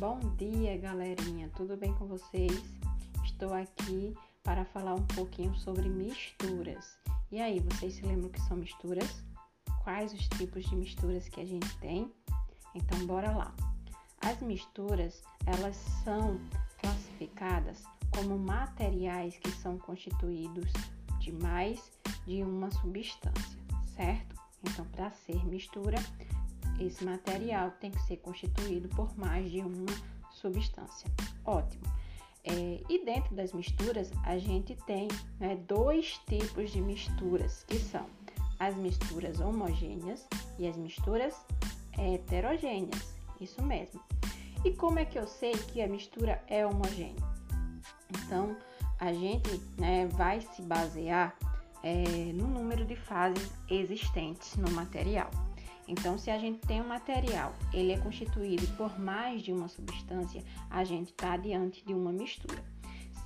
Bom 0.00 0.18
dia, 0.38 0.78
galerinha. 0.78 1.50
Tudo 1.54 1.76
bem 1.76 1.92
com 1.92 2.06
vocês? 2.06 2.58
Estou 3.22 3.52
aqui 3.52 4.16
para 4.42 4.64
falar 4.64 4.94
um 4.94 5.06
pouquinho 5.08 5.54
sobre 5.54 5.90
misturas. 5.90 6.96
E 7.30 7.38
aí, 7.38 7.60
vocês 7.60 7.96
se 7.96 8.06
lembram 8.06 8.30
que 8.30 8.40
são 8.40 8.56
misturas? 8.56 9.22
Quais 9.84 10.14
os 10.14 10.26
tipos 10.38 10.64
de 10.64 10.74
misturas 10.74 11.28
que 11.28 11.42
a 11.42 11.44
gente 11.44 11.76
tem? 11.80 12.10
Então, 12.74 13.06
bora 13.06 13.30
lá. 13.30 13.54
As 14.22 14.40
misturas, 14.40 15.22
elas 15.44 15.76
são 16.02 16.40
classificadas 16.78 17.84
como 18.16 18.38
materiais 18.38 19.36
que 19.36 19.50
são 19.50 19.76
constituídos 19.76 20.72
de 21.18 21.30
mais 21.30 21.92
de 22.26 22.42
uma 22.42 22.70
substância, 22.70 23.58
certo? 23.94 24.34
Então, 24.62 24.86
para 24.86 25.10
ser 25.10 25.44
mistura, 25.44 25.98
esse 26.80 27.04
material 27.04 27.70
tem 27.80 27.90
que 27.90 28.02
ser 28.02 28.16
constituído 28.18 28.88
por 28.90 29.16
mais 29.18 29.50
de 29.50 29.60
uma 29.60 29.86
substância. 30.30 31.10
Ótimo. 31.44 31.82
É, 32.44 32.80
e 32.88 33.04
dentro 33.04 33.34
das 33.34 33.52
misturas, 33.52 34.10
a 34.24 34.38
gente 34.38 34.74
tem 34.86 35.08
né, 35.38 35.56
dois 35.68 36.18
tipos 36.26 36.70
de 36.70 36.80
misturas, 36.80 37.64
que 37.64 37.78
são 37.78 38.06
as 38.58 38.74
misturas 38.76 39.40
homogêneas 39.40 40.26
e 40.58 40.66
as 40.66 40.76
misturas 40.76 41.34
heterogêneas. 41.98 43.14
Isso 43.40 43.62
mesmo. 43.62 44.00
E 44.64 44.72
como 44.72 44.98
é 44.98 45.04
que 45.04 45.18
eu 45.18 45.26
sei 45.26 45.52
que 45.52 45.80
a 45.82 45.88
mistura 45.88 46.42
é 46.46 46.66
homogênea? 46.66 47.22
Então, 48.10 48.56
a 48.98 49.12
gente 49.12 49.58
né, 49.78 50.06
vai 50.08 50.40
se 50.40 50.60
basear 50.62 51.34
é, 51.82 52.32
no 52.34 52.46
número 52.46 52.84
de 52.84 52.96
fases 52.96 53.50
existentes 53.68 54.56
no 54.56 54.70
material. 54.72 55.30
Então, 55.90 56.16
se 56.16 56.30
a 56.30 56.38
gente 56.38 56.60
tem 56.60 56.80
um 56.80 56.86
material, 56.86 57.52
ele 57.72 57.90
é 57.90 57.98
constituído 57.98 58.64
por 58.76 58.96
mais 58.96 59.42
de 59.42 59.52
uma 59.52 59.66
substância, 59.66 60.40
a 60.70 60.84
gente 60.84 61.10
está 61.10 61.36
diante 61.36 61.84
de 61.84 61.92
uma 61.92 62.12
mistura. 62.12 62.62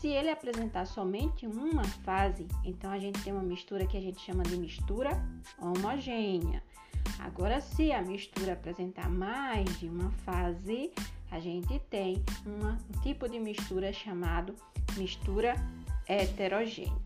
Se 0.01 0.09
ele 0.09 0.31
apresentar 0.31 0.87
somente 0.87 1.47
uma 1.47 1.85
fase, 1.85 2.47
então 2.65 2.91
a 2.91 2.99
gente 2.99 3.23
tem 3.23 3.35
uma 3.35 3.43
mistura 3.43 3.87
que 3.87 3.99
a 3.99 4.01
gente 4.01 4.19
chama 4.19 4.43
de 4.45 4.57
mistura 4.57 5.11
homogênea. 5.59 6.63
Agora, 7.19 7.61
se 7.61 7.93
a 7.93 8.01
mistura 8.01 8.55
apresentar 8.55 9.11
mais 9.11 9.79
de 9.79 9.87
uma 9.87 10.11
fase, 10.25 10.91
a 11.31 11.39
gente 11.39 11.79
tem 11.91 12.25
uma, 12.47 12.79
um 12.89 13.01
tipo 13.03 13.29
de 13.29 13.39
mistura 13.39 13.93
chamado 13.93 14.55
mistura 14.97 15.55
heterogênea. 16.09 16.97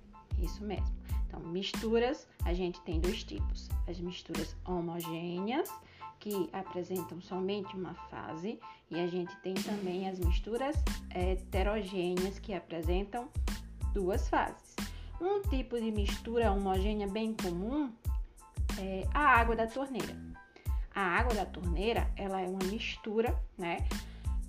Isso 0.40 0.64
mesmo. 0.64 0.96
Então, 1.28 1.40
misturas, 1.40 2.26
a 2.44 2.54
gente 2.54 2.80
tem 2.80 2.98
dois 2.98 3.22
tipos: 3.22 3.68
as 3.86 4.00
misturas 4.00 4.56
homogêneas, 4.66 5.70
que 6.18 6.48
apresentam 6.52 7.20
somente 7.20 7.76
uma 7.76 7.94
fase, 8.10 8.58
e 8.90 8.98
a 8.98 9.06
gente 9.06 9.34
tem 9.36 9.54
também 9.54 10.08
as 10.08 10.18
misturas 10.18 10.76
heterogêneas, 11.10 12.38
que 12.38 12.54
apresentam 12.54 13.28
duas 13.92 14.28
fases. 14.28 14.74
Um 15.20 15.42
tipo 15.42 15.78
de 15.78 15.90
mistura 15.90 16.50
homogênea 16.52 17.06
bem 17.06 17.34
comum 17.34 17.92
é 18.78 19.06
a 19.12 19.20
água 19.20 19.54
da 19.54 19.66
torneira. 19.66 20.16
A 20.94 21.00
água 21.00 21.34
da 21.34 21.44
torneira, 21.44 22.10
ela 22.16 22.40
é 22.40 22.48
uma 22.48 22.64
mistura, 22.70 23.36
né? 23.56 23.86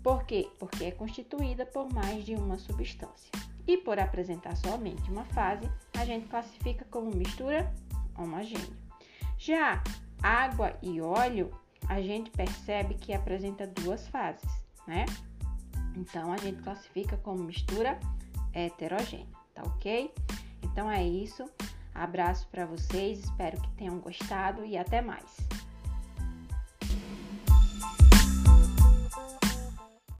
Por 0.01 0.23
quê? 0.23 0.49
Porque 0.57 0.85
é 0.85 0.91
constituída 0.91 1.65
por 1.65 1.91
mais 1.91 2.23
de 2.23 2.33
uma 2.35 2.57
substância 2.57 3.29
e 3.67 3.77
por 3.77 3.99
apresentar 3.99 4.55
somente 4.55 5.11
uma 5.11 5.25
fase, 5.25 5.69
a 5.99 6.05
gente 6.05 6.27
classifica 6.27 6.85
como 6.89 7.13
mistura 7.13 7.73
homogênea. 8.17 8.77
Já 9.37 9.83
água 10.23 10.73
e 10.81 11.01
óleo, 11.01 11.51
a 11.87 12.01
gente 12.01 12.31
percebe 12.31 12.93
que 12.93 13.13
apresenta 13.13 13.67
duas 13.67 14.07
fases, 14.07 14.49
né? 14.87 15.05
Então 15.95 16.31
a 16.31 16.37
gente 16.37 16.61
classifica 16.61 17.17
como 17.17 17.43
mistura 17.43 17.99
heterogênea, 18.53 19.27
tá 19.53 19.63
ok? 19.63 20.13
Então 20.63 20.89
é 20.89 21.05
isso. 21.05 21.45
Abraço 21.93 22.47
para 22.47 22.65
vocês, 22.65 23.19
espero 23.19 23.59
que 23.61 23.71
tenham 23.71 23.99
gostado 23.99 24.63
e 24.63 24.77
até 24.77 25.01
mais. 25.01 25.35